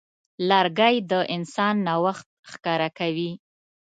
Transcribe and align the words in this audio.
لرګی 0.49 0.95
د 1.11 1.13
انسان 1.35 1.75
نوښت 1.87 2.27
ښکاره 2.51 2.89
کوي. 2.99 3.31